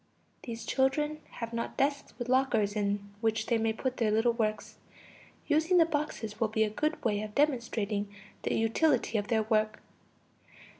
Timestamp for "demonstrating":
7.35-8.09